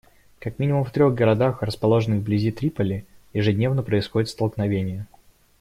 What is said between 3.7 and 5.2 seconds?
происходят столкновения.